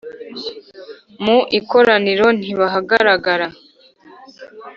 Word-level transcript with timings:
mu 1.23 1.37
ikoraniro 1.59 2.27
ntibahagaragara, 2.39 3.47